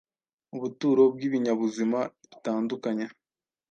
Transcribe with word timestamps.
ubuturo 0.55 1.03
bw’ibinyabuzima 1.13 1.99
bitandukanye, 2.29 3.05